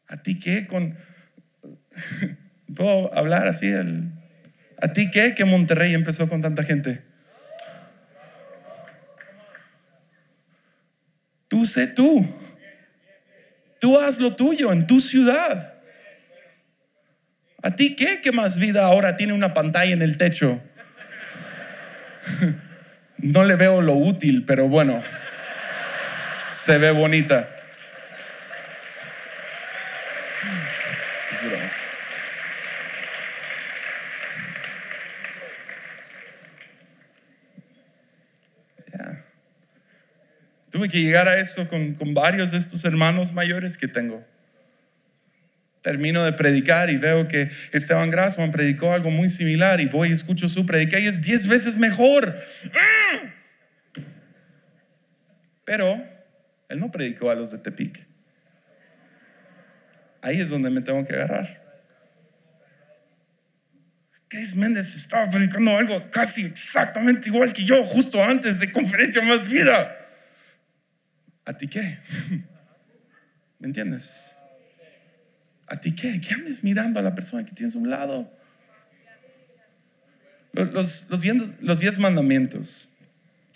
[0.06, 0.96] ¿A ti qué con...
[2.76, 3.72] ¿Puedo hablar así?
[4.80, 7.02] ¿A ti qué que Monterrey empezó con tanta gente?
[11.48, 12.24] Tú sé tú.
[13.80, 15.74] Tú haz lo tuyo en tu ciudad.
[17.64, 18.20] ¿A ti qué?
[18.22, 20.62] ¿Qué más vida ahora tiene una pantalla en el techo?
[23.22, 25.00] No le veo lo útil, pero bueno,
[26.50, 27.48] se ve bonita.
[40.70, 44.24] Tuve que llegar a eso con, con varios de estos hermanos mayores que tengo.
[45.82, 50.12] Termino de predicar y veo que Esteban Grassman predicó algo muy similar y voy y
[50.12, 52.36] escucho su predica y es diez veces mejor.
[55.64, 56.02] Pero
[56.68, 58.06] él no predicó a los de Tepic.
[60.22, 61.62] Ahí es donde me tengo que agarrar.
[64.28, 69.48] Chris Méndez estaba predicando algo casi exactamente igual que yo, justo antes de Conferencia Más
[69.48, 69.94] Vida.
[71.44, 71.98] ¿A ti qué?
[73.58, 74.38] ¿Me entiendes?
[75.72, 76.20] ¿A ti qué?
[76.20, 78.30] ¿Qué andes mirando a la persona que tienes a un lado?
[80.52, 82.90] Los, los, diez, mandamientos.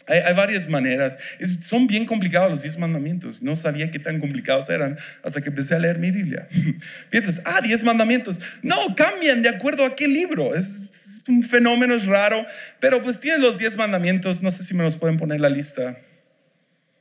[0.07, 1.19] Hay, varias maneras.
[1.61, 3.43] son bien complicados los diez mandamientos.
[3.43, 6.49] No sabía qué tan complicados eran hasta que empecé a leer mi Biblia.
[7.11, 8.41] Piensas, ah, diez mandamientos.
[8.63, 10.55] No, cambian de acuerdo a qué libro.
[10.55, 12.47] Es, un fenómeno, es raro.
[12.81, 14.41] Pero pues tienen los diez mandamientos.
[14.41, 15.99] No sé si me los pueden poner en la lista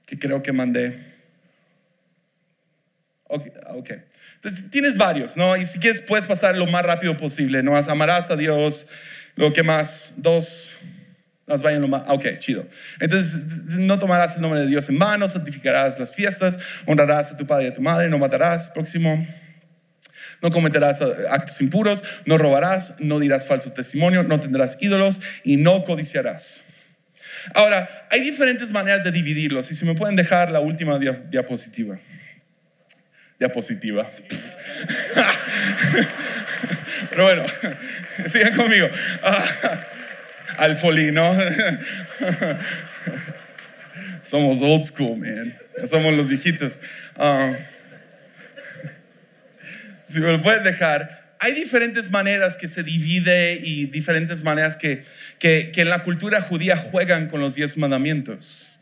[0.07, 0.99] que creo que mandé.
[3.29, 3.91] Ok, ok.
[4.45, 5.57] Entonces tienes varios, ¿no?
[5.57, 7.75] Y si quieres puedes pasar lo más rápido posible, ¿no?
[7.75, 8.89] Amarás a Dios,
[9.35, 10.73] lo que más, dos,
[11.47, 12.63] las vayan lo más, ok, chido.
[12.99, 17.47] Entonces no tomarás el nombre de Dios en mano, santificarás las fiestas, honrarás a tu
[17.47, 19.27] padre y a tu madre, no matarás, próximo.
[20.43, 25.83] No cometerás actos impuros, no robarás, no dirás falso testimonio, no tendrás ídolos y no
[25.83, 26.65] codiciarás.
[27.55, 29.71] Ahora, hay diferentes maneras de dividirlos.
[29.71, 31.97] Y si me pueden dejar la última diapositiva.
[33.39, 34.09] Diapositiva.
[37.09, 37.43] Pero bueno,
[38.25, 38.87] sigan conmigo.
[40.57, 41.33] al folino.
[44.21, 45.57] Somos old school, man.
[45.85, 46.79] Somos los viejitos.
[47.17, 47.53] Ah,
[50.03, 55.03] si me lo pueden dejar, hay diferentes maneras que se divide y diferentes maneras que,
[55.39, 58.79] que, en la cultura judía juegan con los diez mandamientos.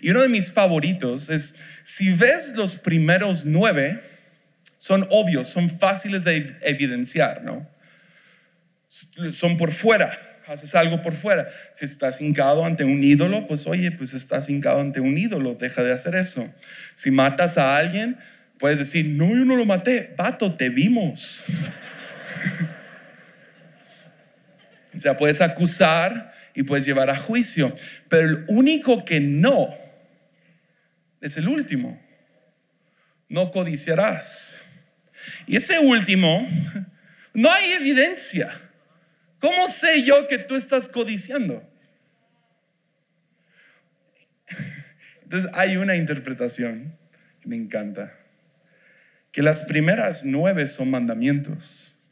[0.00, 4.00] Y uno de mis favoritos es, si ves los primeros nueve,
[4.76, 7.68] son obvios, son fáciles de evidenciar, ¿no?
[8.86, 10.10] Son por fuera,
[10.46, 11.46] haces algo por fuera.
[11.72, 15.82] Si estás hincado ante un ídolo, pues oye, pues estás hincado ante un ídolo, deja
[15.82, 16.48] de hacer eso.
[16.94, 18.16] Si matas a alguien,
[18.58, 21.44] puedes decir, no, yo no lo maté, pato, te vimos.
[24.94, 27.74] o sea, puedes acusar y puedes llevar a juicio,
[28.08, 29.74] pero el único que no
[31.20, 32.00] es el último.
[33.28, 34.64] No codiciarás.
[35.46, 36.46] Y ese último,
[37.34, 38.50] no hay evidencia.
[39.40, 41.68] ¿Cómo sé yo que tú estás codiciando?
[45.22, 46.96] Entonces hay una interpretación
[47.40, 48.12] que me encanta,
[49.30, 52.10] que las primeras nueve son mandamientos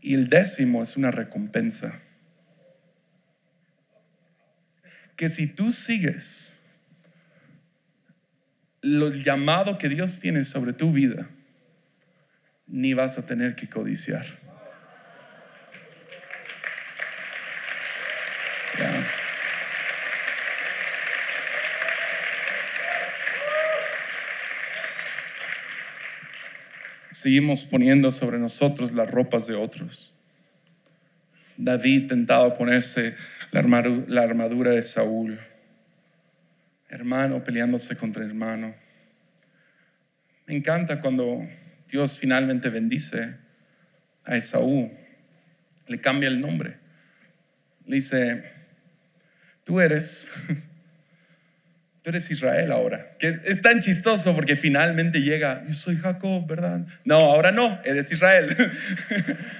[0.00, 2.00] y el décimo es una recompensa.
[5.16, 6.55] Que si tú sigues
[8.86, 11.28] lo llamado que Dios tiene sobre tu vida,
[12.68, 14.24] ni vas a tener que codiciar.
[27.10, 30.14] seguimos poniendo sobre nosotros las ropas de otros.
[31.56, 33.16] David tentaba ponerse
[33.50, 33.60] la
[34.22, 35.40] armadura, de Saúl,
[36.88, 38.74] hermano peleándose contra hermano.
[40.46, 41.46] Me encanta cuando
[41.88, 43.36] Dios finalmente bendice
[44.24, 44.92] a Esaú,
[45.88, 46.78] le cambia el nombre.
[47.86, 48.44] Le dice,
[49.64, 50.30] tú eres
[52.06, 53.04] tú eres Israel ahora.
[53.18, 56.86] Que es, tan chistoso porque finalmente llega, yo soy Jacob, ¿verdad?
[57.04, 58.46] No, ahora no, eres Israel.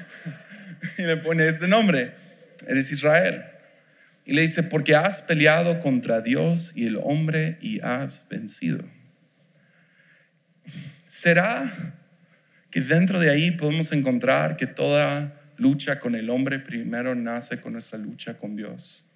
[0.99, 2.13] y le pone este nombre,
[2.69, 3.45] eres Israel.
[4.27, 8.85] Y le dice, porque has peleado contra Dios y el hombre y has vencido.
[11.05, 11.73] ¿Será
[12.73, 17.77] que dentro de ahí podemos encontrar que toda lucha con el hombre primero nace con
[17.77, 19.13] esa lucha con Dios?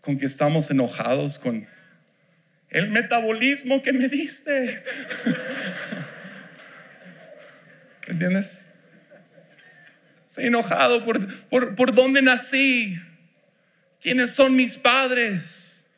[0.00, 1.64] Con que estamos enojados con
[2.70, 4.82] el metabolismo que me diste.
[8.08, 8.70] ¿Entiendes?
[10.26, 12.98] Estoy enojado por, por, por dónde nací,
[14.08, 15.90] quiénes son mis padres,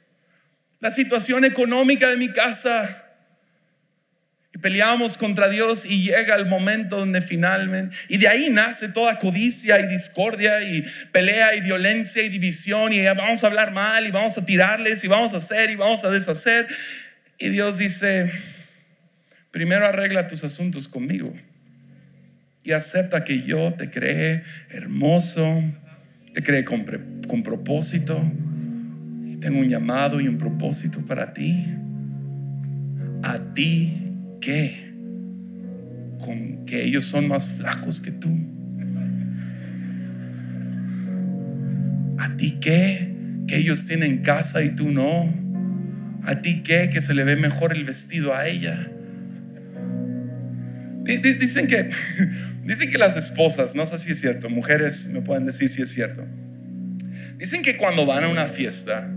[0.80, 3.06] la situación económica de mi casa.
[4.60, 9.78] peleamos contra Dios y llega el momento donde finalmente, y de ahí nace toda codicia
[9.78, 14.36] y discordia y pelea y violencia y división y vamos a hablar mal y vamos
[14.36, 16.66] a tirarles y vamos a hacer y vamos a deshacer.
[17.38, 18.32] Y Dios dice,
[19.52, 21.32] primero arregla tus asuntos conmigo
[22.64, 25.62] y acepta que yo te creé hermoso,
[26.32, 26.84] te creé con,
[27.28, 28.20] con propósito
[29.26, 31.66] y tengo un llamado y un propósito para ti.
[33.22, 33.92] A ti
[34.40, 34.92] qué?
[36.18, 38.28] ¿Con que ellos son más flacos que tú?
[42.18, 43.14] ¿A ti qué?
[43.46, 45.32] Que ellos tienen casa y tú no.
[46.24, 46.90] ¿A ti qué?
[46.92, 48.90] Que se le ve mejor el vestido a ella.
[51.04, 51.90] Dicen que,
[52.64, 55.92] dicen que las esposas, no sé si es cierto, mujeres me pueden decir si es
[55.92, 56.26] cierto.
[57.36, 59.10] Dicen que cuando van a una fiesta,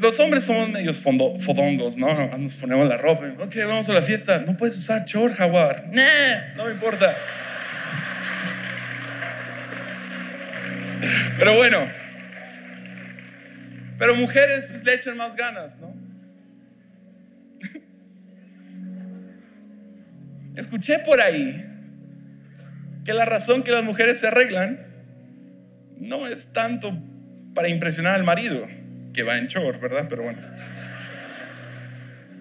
[0.00, 2.36] los hombres somos medios fodongos, ¿no?
[2.36, 3.26] Nos ponemos la ropa.
[3.40, 4.40] Ok, vamos a la fiesta.
[4.46, 5.88] No puedes usar chor, jaguar.
[6.56, 7.16] No me importa.
[11.38, 11.78] Pero bueno.
[13.98, 15.94] Pero mujeres pues, le echan más ganas, ¿no?
[20.56, 21.73] Escuché por ahí
[23.04, 24.78] que la razón que las mujeres se arreglan
[25.98, 26.96] no es tanto
[27.54, 28.66] para impresionar al marido
[29.12, 30.06] que va en short, ¿verdad?
[30.08, 30.40] Pero bueno.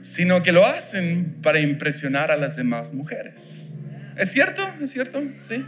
[0.01, 3.75] Sino que lo hacen para impresionar a las demás mujeres.
[4.17, 4.61] ¿Es cierto?
[4.81, 5.21] ¿Es cierto?
[5.37, 5.65] ¿Sí?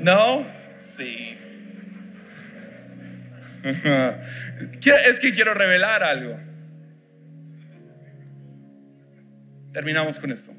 [0.00, 0.46] No,
[0.78, 1.38] sí.
[3.62, 6.38] es que quiero revelar algo.
[9.72, 10.52] Terminamos con esto.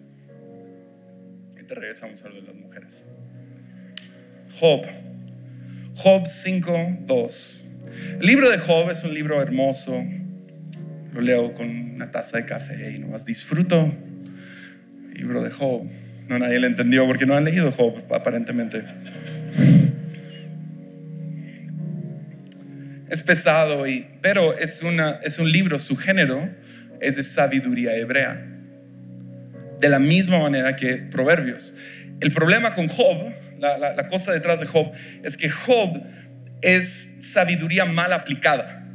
[1.60, 3.08] Y te regresamos a lo de las mujeres.
[4.60, 4.86] Job.
[5.96, 7.64] Job 5, 2.
[8.20, 10.06] El libro de Job es un libro hermoso.
[11.12, 13.92] Lo leo con una taza de café y nomás disfruto.
[15.16, 15.90] Libro de Job.
[16.28, 18.86] No nadie lo entendió porque no han leído Job, aparentemente.
[23.10, 26.50] Es pesado, y, pero es, una, es un libro, su género
[27.02, 28.44] es de sabiduría hebrea.
[29.80, 31.76] De la misma manera que Proverbios.
[32.22, 33.34] El problema con Job,
[33.64, 34.92] la, cosa detrás de Job,
[35.24, 36.02] es que Job
[36.62, 38.86] es sabiduría mal aplicada.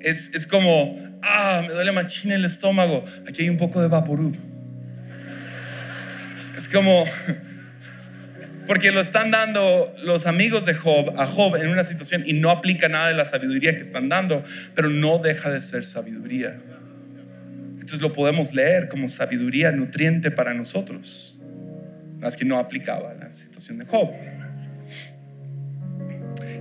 [0.00, 4.34] Es, es como, ah, me duele machina el estómago, aquí hay un poco de vaporú.
[6.56, 7.04] Es como,
[8.66, 12.50] porque lo están dando los amigos de Job a Job en una situación y no
[12.50, 14.42] aplica nada de la sabiduría que están dando,
[14.74, 16.60] pero no deja de ser sabiduría.
[17.72, 21.39] Entonces lo podemos leer como sabiduría nutriente para nosotros,
[22.20, 24.10] más que no aplicaba la situación de Job.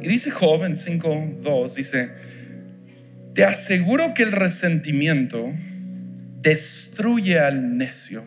[0.01, 2.09] Y dice Job en 5.2, dice,
[3.33, 5.53] te aseguro que el resentimiento
[6.41, 8.23] destruye al necio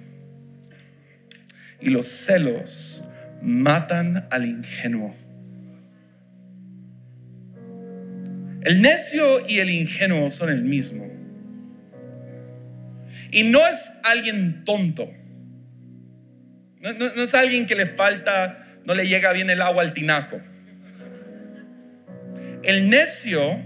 [1.81, 3.09] y los celos
[3.43, 5.15] matan al ingenuo.
[8.63, 11.11] El necio y el ingenuo son el mismo.
[13.33, 15.11] Y no es alguien tonto.
[16.83, 20.41] No, es alguien que le falta, no le llega bien el agua al tinaco.
[22.65, 23.61] El necio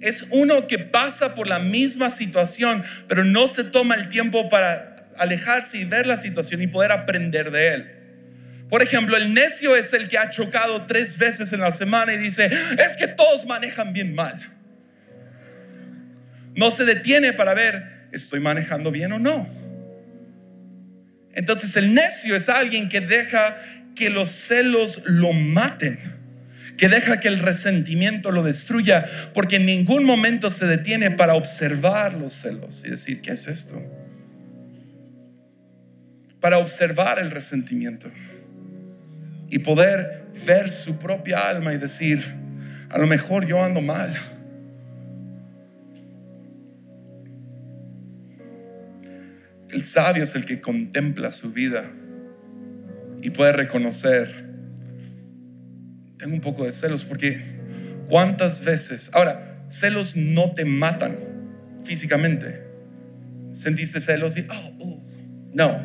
[0.00, 4.96] es uno que pasa por la misma situación, pero no se toma el tiempo para
[5.18, 7.92] alejarse y ver la situación y poder aprender de él.
[8.68, 12.18] Por ejemplo, el necio es el que ha chocado tres veces en la semana y
[12.18, 14.40] dice, es que todos manejan bien mal.
[16.54, 19.65] No se detiene para ver, ¿estoy manejando bien o no?
[21.36, 23.56] Entonces el necio es alguien que deja
[23.94, 26.16] que los celos lo maten
[26.76, 32.14] que deja que el resentimiento lo destruya, porque en ningún momento se detiene para observar
[32.14, 33.80] los celos y decir, ¿qué es esto?
[36.40, 38.10] Para observar el resentimiento
[39.48, 42.22] y poder ver su propia alma y decir,
[42.90, 44.14] a lo mejor yo ando mal.
[49.76, 51.84] El sabio es el que contempla su vida
[53.20, 54.46] y puede reconocer
[56.16, 57.42] tengo un poco de celos porque
[58.08, 61.18] cuántas veces, ahora, celos no te matan
[61.84, 62.64] físicamente.
[63.52, 65.04] ¿Sentiste celos y, oh, oh,
[65.52, 65.78] no.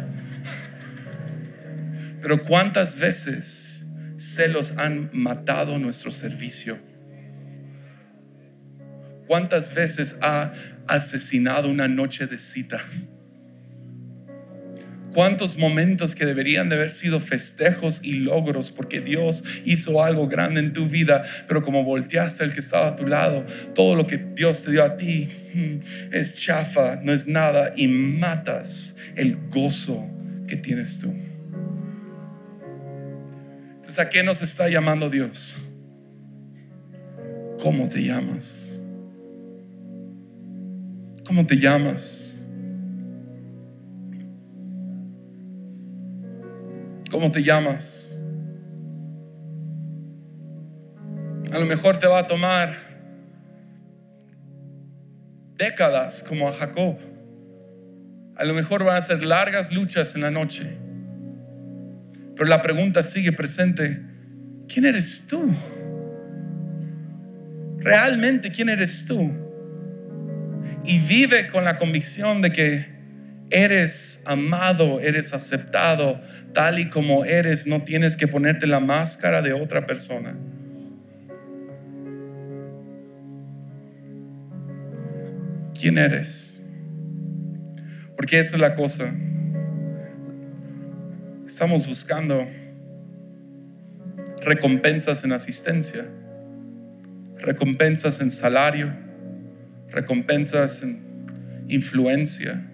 [2.21, 6.77] Pero cuántas veces celos han matado nuestro servicio.
[9.27, 10.53] ¿Cuántas veces ha
[10.87, 12.79] asesinado una noche de cita?
[15.14, 20.62] Cuántos momentos que deberían de haber sido festejos y logros porque Dios hizo algo grande
[20.62, 23.43] en tu vida, pero como volteaste al que estaba a tu lado,
[23.76, 27.88] todo lo que Dios te dio a ti mm, es chafa, no es nada y
[27.88, 30.09] matas el gozo
[30.47, 31.14] que tienes tú.
[33.76, 35.57] Entonces, ¿a qué nos está llamando Dios?
[37.62, 38.82] ¿Cómo te llamas?
[41.26, 42.30] ¿Cómo te llamas?
[47.12, 48.18] ¿Cómo te llamas?
[51.51, 52.74] A lo mejor te va a tomar
[55.57, 56.97] décadas como a Jacob.
[58.38, 60.74] A lo mejor van a ser largas luchas en la noche.
[62.38, 64.01] Pero la pregunta sigue presente.
[64.70, 65.53] ¿Quién eres tú?
[67.80, 69.30] Realmente, ¿quién eres tú?
[70.86, 73.00] Y vive con la convicción de que
[73.51, 76.19] eres amado, eres aceptado
[76.53, 80.35] tal y como eres, no tienes que ponerte la máscara de otra persona.
[85.79, 86.65] ¿Quién eres?
[88.15, 89.11] Porque esa es la cosa.
[91.45, 92.47] Estamos buscando
[94.43, 96.05] recompensas en asistencia,
[97.39, 98.93] recompensas en salario,
[99.89, 100.99] recompensas en
[101.67, 102.70] influencia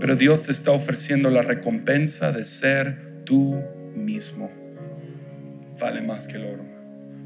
[0.00, 3.62] pero Dios te está ofreciendo la recompensa de ser tú
[3.94, 4.50] mismo.
[5.80, 6.64] Vale más que el oro,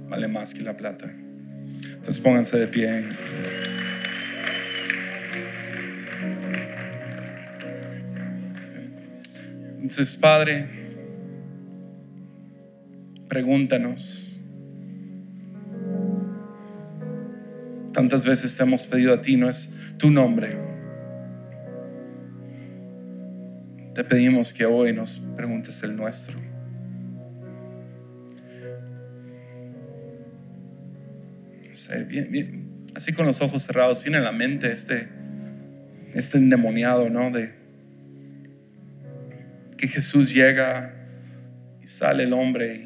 [0.09, 1.12] vale más que la plata.
[1.95, 3.05] Entonces pónganse de pie.
[9.77, 10.68] Entonces, Padre,
[13.29, 14.43] pregúntanos.
[17.93, 20.72] Tantas veces te hemos pedido a ti, no es tu nombre
[23.95, 26.53] Te pedimos que hoy nos preguntes el nuestro.
[32.95, 35.09] así con los ojos cerrados, viene a la mente este,
[36.14, 37.30] este endemoniado, ¿no?
[37.30, 37.55] De
[39.76, 40.95] que Jesús llega
[41.82, 42.76] y sale el hombre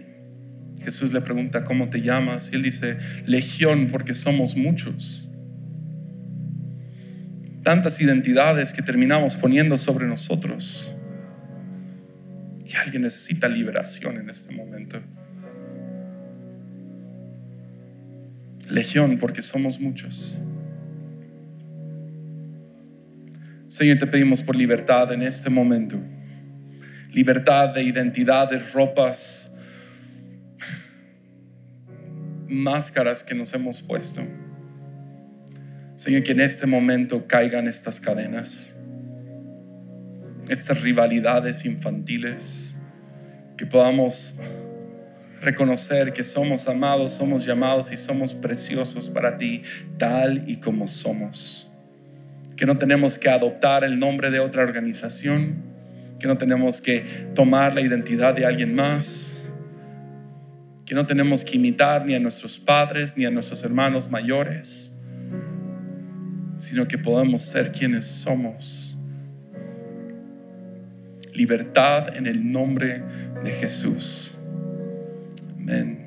[0.79, 2.53] y Jesús le pregunta, ¿cómo te llamas?
[2.53, 2.97] Y él dice,
[3.27, 5.31] Legión, porque somos muchos.
[7.63, 10.96] Tantas identidades que terminamos poniendo sobre nosotros.
[12.87, 15.03] Alguien necesita liberación en este momento.
[18.71, 20.41] Legión, porque somos muchos.
[23.67, 26.01] Señor, te pedimos por libertad en este momento.
[27.13, 29.57] Libertad de identidades, ropas,
[32.49, 34.23] máscaras que nos hemos puesto.
[35.97, 38.77] Señor, que en este momento caigan estas cadenas
[40.49, 42.76] estas rivalidades infantiles,
[43.57, 44.41] que podamos
[45.41, 49.63] reconocer que somos amados, somos llamados y somos preciosos para ti
[49.99, 51.69] tal y como somos.
[52.57, 55.63] Que no tenemos que adoptar el nombre de otra organización,
[56.19, 57.01] que no tenemos que
[57.35, 59.55] tomar la identidad de alguien más,
[60.85, 65.03] que no tenemos que imitar ni a nuestros padres ni a nuestros hermanos mayores,
[66.59, 68.97] sino que podemos ser quienes somos
[71.37, 73.03] libertad en el nombre
[73.45, 74.39] de Jesús.
[75.59, 76.06] Amén.